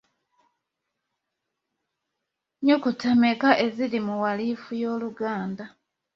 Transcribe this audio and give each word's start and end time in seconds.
Nnyukuta 2.57 3.07
mmeka 3.15 3.49
eziri 3.65 3.99
mu 4.07 4.15
walifu 4.23 4.69
y’Oluganda? 4.81 5.65